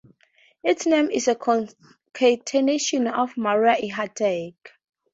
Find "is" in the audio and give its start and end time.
1.11-1.27